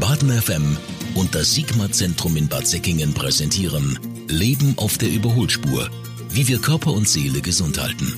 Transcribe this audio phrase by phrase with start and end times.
[0.00, 0.76] Baden FM
[1.14, 5.90] und das Sigma-Zentrum in Bad Säckingen präsentieren Leben auf der Überholspur.
[6.30, 8.12] Wie wir Körper und Seele gesund halten.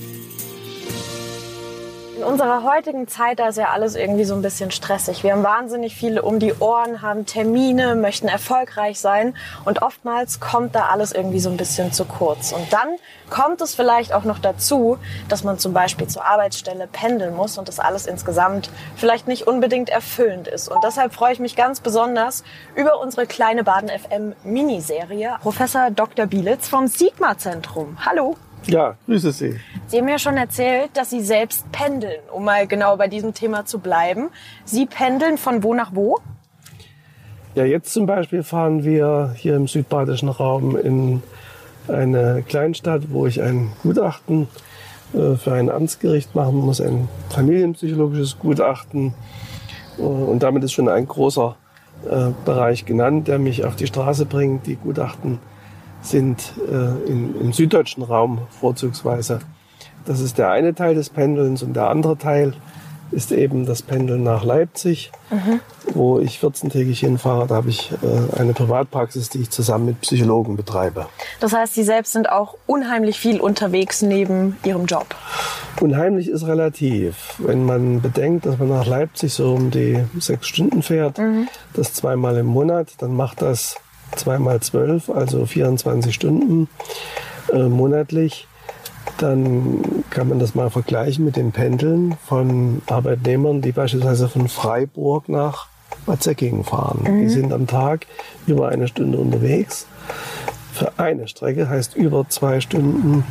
[2.20, 5.22] In unserer heutigen Zeit, da ist ja alles irgendwie so ein bisschen stressig.
[5.22, 10.74] Wir haben wahnsinnig viele um die Ohren, haben Termine, möchten erfolgreich sein und oftmals kommt
[10.74, 12.53] da alles irgendwie so ein bisschen zu kurz.
[12.53, 12.88] Und dann
[13.30, 14.98] kommt es vielleicht auch noch dazu,
[15.30, 19.88] dass man zum Beispiel zur Arbeitsstelle pendeln muss und das alles insgesamt vielleicht nicht unbedingt
[19.88, 20.68] erfüllend ist.
[20.68, 25.38] Und deshalb freue ich mich ganz besonders über unsere kleine Baden FM Miniserie.
[25.40, 26.26] Professor Dr.
[26.26, 27.96] Bielitz vom Sigma Zentrum.
[28.04, 28.37] Hallo.
[28.66, 29.59] Ja, grüße Sie.
[29.87, 33.64] Sie haben ja schon erzählt, dass Sie selbst pendeln, um mal genau bei diesem Thema
[33.64, 34.28] zu bleiben.
[34.64, 36.18] Sie pendeln von wo nach wo?
[37.54, 41.23] Ja, jetzt zum Beispiel fahren wir hier im südbadischen Raum in
[41.88, 44.46] eine Kleinstadt, wo ich ein Gutachten
[45.15, 49.15] äh, für ein Amtsgericht machen muss, ein familienpsychologisches Gutachten.
[49.98, 51.56] Äh, und damit ist schon ein großer
[52.09, 54.66] äh, Bereich genannt, der mich auf die Straße bringt.
[54.66, 55.38] Die Gutachten
[56.02, 59.40] sind äh, in, im süddeutschen Raum vorzugsweise.
[60.04, 62.54] Das ist der eine Teil des Pendelns und der andere Teil
[63.12, 65.61] ist eben das Pendeln nach Leipzig, mhm.
[65.95, 67.47] wo ich 14-tägig hinfahre.
[67.47, 71.06] Da habe ich äh, eine Privatpraxis, die ich zusammen mit Psychologen betreibe.
[71.41, 75.15] Das heißt, Sie selbst sind auch unheimlich viel unterwegs neben Ihrem Job.
[75.81, 77.34] Unheimlich ist relativ.
[77.39, 81.48] Wenn man bedenkt, dass man nach Leipzig so um die sechs Stunden fährt, mhm.
[81.75, 83.77] das zweimal im Monat, dann macht das
[84.16, 86.69] zweimal zwölf, also 24 Stunden
[87.53, 88.47] äh, monatlich,
[89.19, 95.28] dann kann man das mal vergleichen mit den Pendeln von Arbeitnehmern, die beispielsweise von Freiburg
[95.28, 95.69] nach
[96.06, 97.05] Bad Säckingen fahren.
[97.05, 97.22] Mhm.
[97.22, 98.06] Die sind am Tag
[98.47, 99.86] über eine Stunde unterwegs.
[100.72, 103.25] Für eine Strecke heißt über zwei Stunden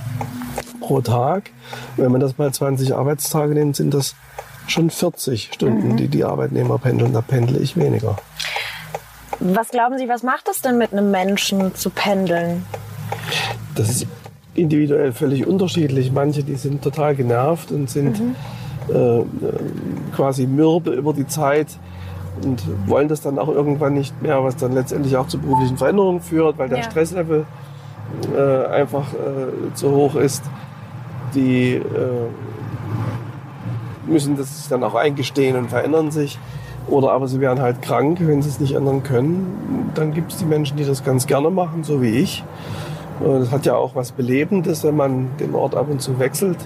[0.81, 1.51] pro Tag.
[1.97, 4.15] Wenn man das mal 20 Arbeitstage nimmt, sind das
[4.67, 5.97] schon 40 Stunden, mhm.
[5.97, 7.13] die die Arbeitnehmer pendeln.
[7.13, 8.17] Da pendle ich weniger.
[9.39, 12.65] Was glauben Sie, was macht es denn mit einem Menschen zu pendeln?
[13.75, 14.07] Das ist
[14.53, 16.11] individuell völlig unterschiedlich.
[16.11, 18.35] Manche, die sind total genervt und sind mhm.
[18.93, 19.23] äh,
[20.15, 21.67] quasi mürbe über die Zeit
[22.43, 26.21] und wollen das dann auch irgendwann nicht mehr, was dann letztendlich auch zu beruflichen Veränderungen
[26.21, 26.83] führt, weil der ja.
[26.83, 27.45] Stresslevel
[28.35, 30.43] äh, einfach äh, zu hoch ist.
[31.33, 31.83] Die äh,
[34.07, 36.39] müssen das dann auch eingestehen und verändern sich.
[36.89, 39.91] Oder aber sie werden halt krank, wenn sie es nicht ändern können.
[39.95, 42.43] Dann gibt es die Menschen, die das ganz gerne machen, so wie ich.
[43.23, 46.57] Das hat ja auch was Belebendes, wenn man den Ort ab und zu wechselt.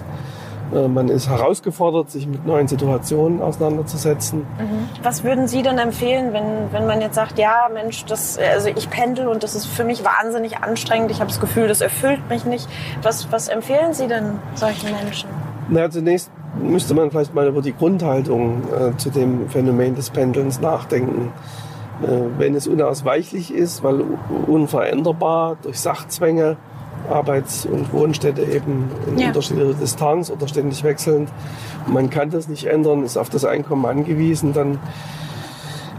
[0.72, 4.40] Äh, man ist herausgefordert, sich mit neuen Situationen auseinanderzusetzen.
[4.40, 4.88] Mhm.
[5.02, 8.88] Was würden Sie denn empfehlen, wenn, wenn man jetzt sagt, ja, Mensch, das, also ich
[8.90, 12.44] pendel und das ist für mich wahnsinnig anstrengend, ich habe das Gefühl, das erfüllt mich
[12.44, 12.68] nicht.
[13.02, 15.28] Was, was empfehlen Sie denn solchen Menschen?
[15.68, 16.30] Na, zunächst
[16.60, 21.32] müsste man vielleicht mal über die Grundhaltung äh, zu dem Phänomen des Pendelns nachdenken.
[22.02, 24.02] Äh, wenn es unausweichlich ist, weil
[24.46, 26.56] unveränderbar durch Sachzwänge,
[27.08, 29.28] Arbeits- und Wohnstätte eben in ja.
[29.28, 31.28] unterschiedlicher Distanz oder ständig wechselnd,
[31.86, 34.78] man kann das nicht ändern, ist auf das Einkommen angewiesen, dann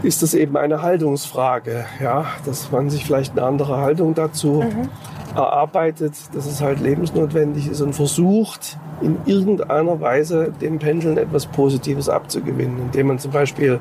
[0.02, 4.88] ist das eben eine Haltungsfrage, ja, dass man sich vielleicht eine andere Haltung dazu mhm.
[5.36, 12.08] Erarbeitet, dass es halt lebensnotwendig ist und versucht, in irgendeiner Weise dem Pendeln etwas Positives
[12.08, 13.80] abzugewinnen, indem man zum Beispiel,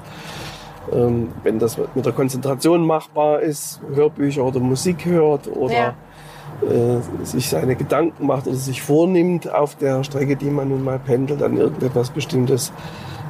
[0.91, 5.93] ähm, wenn das mit der Konzentration machbar ist, Hörbücher oder Musik hört oder ja.
[6.69, 10.99] äh, sich seine Gedanken macht oder sich vornimmt, auf der Strecke, die man nun mal
[10.99, 12.73] pendelt, an irgendetwas Bestimmtes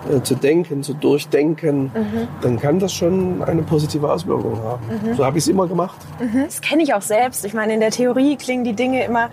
[0.10, 2.28] äh, zu denken, zu durchdenken, mhm.
[2.42, 4.84] dann kann das schon eine positive Auswirkung haben.
[4.88, 5.16] Mhm.
[5.16, 5.98] So habe ich es immer gemacht.
[6.20, 6.44] Mhm.
[6.46, 7.46] Das kenne ich auch selbst.
[7.46, 9.30] Ich meine, in der Theorie klingen die Dinge immer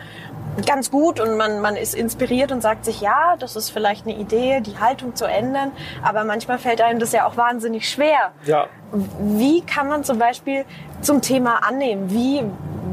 [0.67, 4.17] ganz gut und man, man ist inspiriert und sagt sich, ja, das ist vielleicht eine
[4.17, 5.73] Idee, die Haltung zu ändern,
[6.03, 8.33] aber manchmal fällt einem das ja auch wahnsinnig schwer.
[8.45, 8.67] Ja.
[9.19, 10.65] Wie kann man zum Beispiel
[11.01, 12.11] zum Thema annehmen?
[12.11, 12.43] Wie,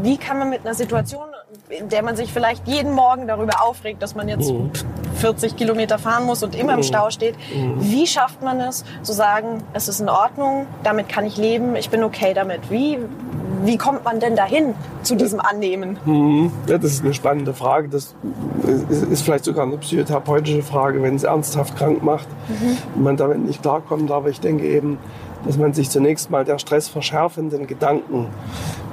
[0.02, 1.28] wie kann man mit einer Situation,
[1.68, 4.72] in der man sich vielleicht jeden Morgen darüber aufregt, dass man jetzt mhm.
[5.20, 6.84] 40 Kilometer fahren muss und immer im mhm.
[6.84, 7.76] Stau steht, mhm.
[7.80, 11.90] wie schafft man es zu sagen, es ist in Ordnung, damit kann ich leben, ich
[11.90, 12.70] bin okay damit?
[12.70, 12.98] Wie,
[13.64, 14.74] wie kommt man denn dahin
[15.04, 15.98] zu diesem Annehmen?
[16.06, 16.52] Mhm.
[16.68, 17.90] Ja, das ist eine spannende Frage.
[17.90, 18.16] Das
[19.12, 22.78] ist vielleicht sogar eine psychotherapeutische Frage, wenn es ernsthaft krank macht mhm.
[22.96, 24.12] und man damit nicht klarkommt.
[24.12, 24.98] Aber ich denke eben,
[25.46, 28.28] dass man sich zunächst mal der stressverschärfenden Gedanken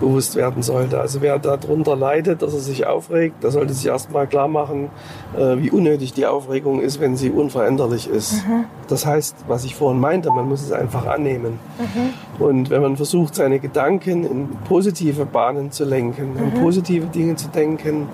[0.01, 1.01] bewusst werden sollte.
[1.01, 4.91] Also wer darunter leidet, dass er sich aufregt, der sollte sich erst mal klar machen,
[5.37, 8.47] äh, wie unnötig die Aufregung ist, wenn sie unveränderlich ist.
[8.47, 8.65] Mhm.
[8.89, 11.59] Das heißt, was ich vorhin meinte, man muss es einfach annehmen.
[11.79, 12.45] Mhm.
[12.45, 16.39] Und wenn man versucht, seine Gedanken in positive Bahnen zu lenken, mhm.
[16.39, 18.09] in positive Dinge zu denken,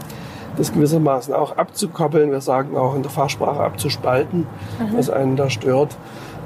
[0.57, 4.97] das gewissermaßen auch abzukoppeln, wir sagen auch in der Fachsprache abzuspalten, mhm.
[4.97, 5.97] was einen da stört,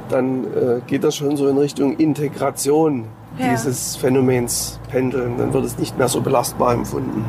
[0.09, 3.05] dann äh, geht das schon so in Richtung Integration
[3.39, 3.51] Ja.
[3.51, 5.37] dieses Phänomens Pendeln.
[5.39, 7.25] Dann wird es nicht mehr so belastbar empfunden.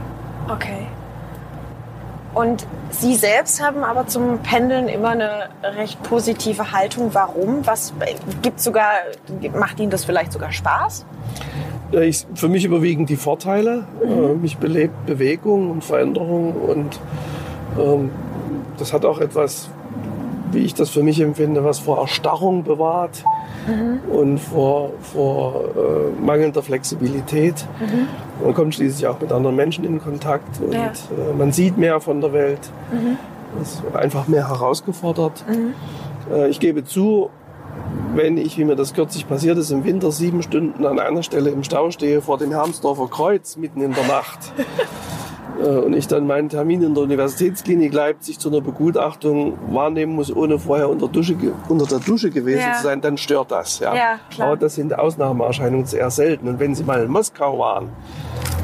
[0.50, 0.88] Okay.
[2.34, 7.10] Und Sie selbst haben aber zum Pendeln immer eine recht positive Haltung.
[7.14, 7.66] Warum?
[7.66, 7.94] Was
[8.42, 8.90] gibt sogar,
[9.58, 11.06] macht Ihnen das vielleicht sogar Spaß?
[11.92, 13.86] Ich, für mich überwiegen die Vorteile.
[14.04, 17.00] Äh, mich belebt Bewegung und Veränderung und
[17.80, 18.12] ähm,
[18.78, 19.70] das hat auch etwas,
[20.52, 23.24] wie ich das für mich empfinde, was vor Erstarrung bewahrt
[24.12, 27.66] und vor, vor äh, mangelnder Flexibilität.
[28.44, 30.86] Man kommt schließlich auch mit anderen Menschen in Kontakt und Ja.
[30.88, 32.60] äh, man sieht mehr von der Welt.
[33.62, 35.44] Es ist einfach mehr herausgefordert.
[36.32, 37.30] Äh, ich gebe zu,
[38.16, 41.50] wenn ich, wie mir das kürzlich passiert ist, im Winter sieben Stunden an einer Stelle
[41.50, 44.40] im Stau stehe vor dem Hermsdorfer Kreuz mitten in der Nacht
[45.58, 50.60] und ich dann meinen Termin in der Universitätsklinik Leipzig zu einer Begutachtung wahrnehmen muss, ohne
[50.60, 51.36] vorher unter, Dusche,
[51.68, 52.74] unter der Dusche gewesen Ja.
[52.74, 53.80] zu sein, dann stört das.
[53.80, 53.96] Ja.
[53.96, 54.20] Ja.
[54.40, 56.48] Aber das sind Ausnahmeerscheinungen sehr selten.
[56.48, 57.90] Und wenn Sie mal in Moskau waren,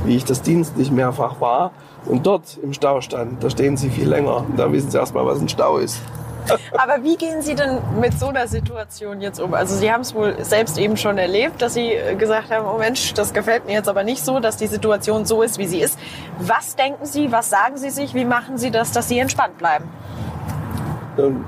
[0.06, 1.72] wie ich das dienstlich mehrfach war,
[2.06, 4.38] und dort im Stau stand, da stehen Sie viel länger.
[4.48, 6.02] Und da wissen Sie erstmal, was ein Stau ist.
[6.78, 9.54] Aber wie gehen Sie denn mit so einer Situation jetzt um?
[9.54, 12.78] Also Sie haben es wohl selbst eben schon erlebt, dass Sie äh, gesagt haben, oh
[12.78, 15.80] Mensch, das gefällt mir jetzt aber nicht so, dass die Situation so ist, wie sie
[15.82, 15.98] ist.
[16.40, 19.86] Was denken Sie, was sagen Sie sich, wie machen Sie das, dass Sie entspannt bleiben?
[21.18, 21.46] Ähm,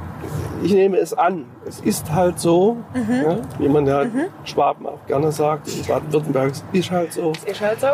[0.64, 1.46] Ich nehme es an.
[1.68, 3.24] Es ist halt so, Mhm.
[3.24, 4.04] ja, wie man ja
[4.46, 7.34] Schwaben auch gerne sagt, in Baden-Württemberg ist halt so.
[7.46, 7.88] Ist halt so.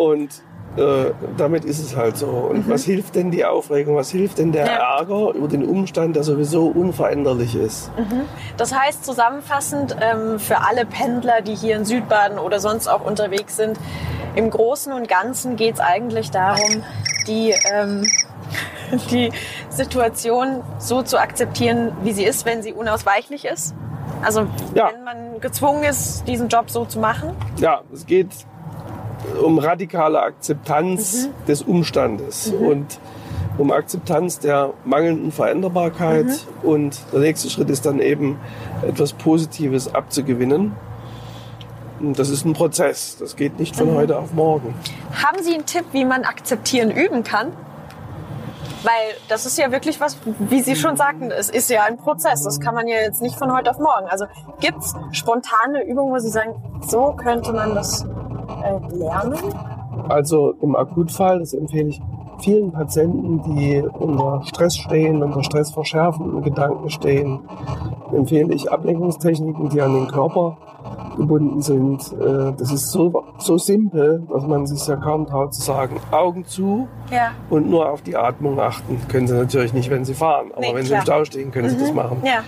[0.00, 0.42] Und
[0.78, 2.26] äh, damit ist es halt so.
[2.26, 3.96] Und was hilft denn die Aufregung?
[3.96, 4.68] Was hilft denn der Mhm.
[4.70, 4.98] Ja.
[4.98, 7.90] Ärger über den Umstand, der sowieso unveränderlich ist?
[8.56, 13.56] Das heißt zusammenfassend ähm, für alle Pendler, die hier in Südbaden oder sonst auch unterwegs
[13.56, 13.78] sind,
[14.34, 16.82] im Großen und Ganzen geht es eigentlich darum,
[17.26, 18.06] die, ähm,
[19.10, 19.30] die
[19.70, 23.74] Situation so zu akzeptieren, wie sie ist, wenn sie unausweichlich ist.
[24.22, 24.90] Also Ja.
[24.92, 27.30] wenn man gezwungen ist, diesen Job so zu machen.
[27.58, 28.28] Ja, es geht
[29.42, 31.46] um radikale Akzeptanz Mhm.
[31.46, 32.98] des Umstandes und
[33.58, 36.26] um Akzeptanz der mangelnden Veränderbarkeit.
[36.26, 36.68] Mhm.
[36.68, 38.38] Und der nächste Schritt ist dann eben,
[38.86, 40.72] etwas Positives abzugewinnen.
[42.00, 43.16] Und das ist ein Prozess.
[43.18, 43.86] Das geht nicht Mhm.
[43.88, 44.74] von heute auf morgen.
[45.12, 47.48] Haben Sie einen Tipp, wie man akzeptieren üben kann?
[48.84, 48.92] Weil
[49.28, 52.44] das ist ja wirklich was, wie Sie schon sagten, es ist ja ein Prozess.
[52.44, 54.06] Das kann man ja jetzt nicht von heute auf morgen.
[54.08, 54.26] Also
[54.60, 56.54] gibt es spontane Übungen, wo Sie sagen,
[56.86, 58.06] so könnte man das
[58.62, 59.38] äh, lernen?
[60.08, 62.00] Also im Akutfall, das empfehle ich
[62.40, 67.40] vielen Patienten, die unter Stress stehen, unter stressverschärfenden Gedanken stehen,
[68.12, 70.56] empfehle ich Ablenkungstechniken, die an den Körper
[71.16, 72.00] gebunden sind.
[72.12, 76.44] Äh, Das ist so, so simpel, dass man sich ja kaum traut zu sagen, Augen
[76.44, 77.32] zu Ja.
[77.50, 79.00] und nur auf die Atmung achten.
[79.08, 81.00] Können Sie natürlich nicht, wenn Sie fahren, aber Nee, wenn Sie klar.
[81.00, 82.18] im Stau stehen, können Sie das machen.
[82.24, 82.38] Ja.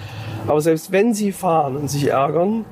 [0.46, 2.64] Aber selbst wenn Sie fahren und sich ärgern,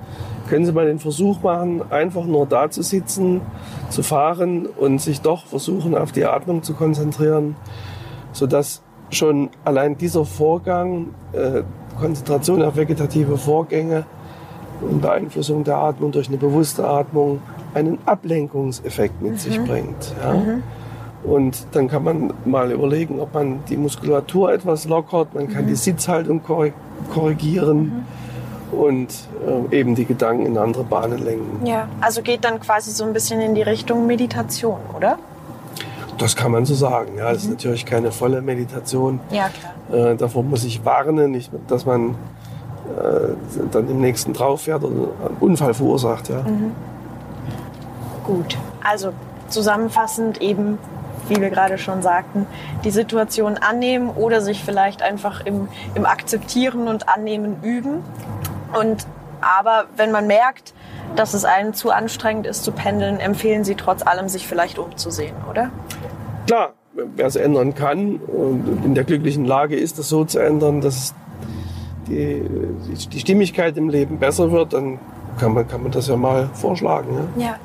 [0.48, 3.40] können Sie mal den Versuch machen, einfach nur da zu sitzen,
[3.90, 7.56] zu fahren und sich doch versuchen, auf die Atmung zu konzentrieren,
[8.32, 11.62] sodass schon allein dieser Vorgang, äh,
[11.98, 14.04] Konzentration auf vegetative Vorgänge
[14.80, 17.40] und Beeinflussung der Atmung durch eine bewusste Atmung,
[17.74, 20.14] einen Ablenkungseffekt mit sich bringt.
[20.22, 20.34] Ja?
[21.24, 25.74] Und dann kann man mal überlegen, ob man die Muskulatur etwas lockert, man kann die
[25.74, 26.72] Sitzhaltung korri-
[27.12, 28.04] korrigieren
[28.72, 29.08] und
[29.70, 31.66] äh, eben die Gedanken in andere Bahnen lenken.
[31.66, 31.88] ja.
[32.00, 35.18] Also geht dann quasi so ein bisschen in die Richtung Meditation, oder?
[36.18, 37.16] Das kann man so sagen.
[37.16, 39.20] Ja, das ist natürlich keine volle Meditation.
[39.30, 40.10] Ja, klar.
[40.10, 44.94] Äh, davor muss ich warnen, nicht, dass man äh, dann im nächsten drauf fährt oder
[44.94, 46.28] einen Unfall verursacht.
[46.28, 46.44] Ja.
[48.24, 48.58] Gut.
[48.82, 49.12] Also
[49.48, 50.78] zusammenfassend eben,
[51.28, 52.46] wie wir gerade schon sagten,
[52.84, 58.02] die Situation annehmen oder sich vielleicht einfach im, im Akzeptieren und Annehmen üben.
[58.74, 59.06] Und
[59.40, 60.74] aber wenn man merkt,
[61.16, 65.36] dass es einem zu anstrengend ist zu pendeln, empfehlen Sie trotz allem, sich vielleicht umzusehen,
[65.48, 65.70] oder?
[66.46, 70.80] Klar, wer es ändern kann und in der glücklichen Lage ist, das so zu ändern,
[70.80, 71.14] dass
[72.08, 72.42] die,
[73.12, 74.98] die Stimmigkeit im Leben besser wird, dann
[75.38, 77.28] kann man, kann man das ja mal vorschlagen.
[77.36, 77.44] Ja.
[77.44, 77.56] Ja.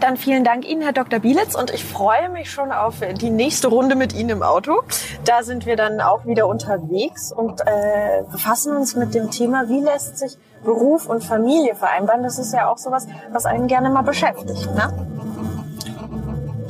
[0.00, 1.18] Dann vielen Dank Ihnen, Herr Dr.
[1.20, 4.82] Bielitz, und ich freue mich schon auf die nächste Runde mit Ihnen im Auto.
[5.24, 9.80] Da sind wir dann auch wieder unterwegs und äh, befassen uns mit dem Thema, wie
[9.80, 12.22] lässt sich Beruf und Familie vereinbaren.
[12.22, 14.68] Das ist ja auch sowas, was einen gerne mal beschäftigt.
[14.74, 14.92] Ne?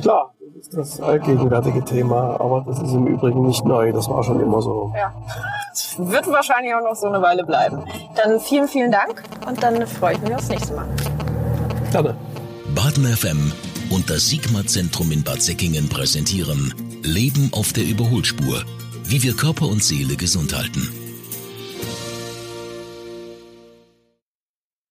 [0.01, 4.23] Klar, das ist das allgegenwärtige Thema, aber das ist im Übrigen nicht neu, das war
[4.23, 4.93] schon immer so.
[4.95, 5.13] Ja.
[5.71, 7.83] Das wird wahrscheinlich auch noch so eine Weile bleiben.
[8.15, 10.85] Dann vielen, vielen Dank und dann freue ich mich aufs nächste Mal.
[11.91, 12.15] Gerne.
[12.75, 13.53] Baden FM
[13.89, 18.65] und das Sigma-Zentrum in Bad Säckingen präsentieren Leben auf der Überholspur.
[19.05, 20.89] Wie wir Körper und Seele gesund halten.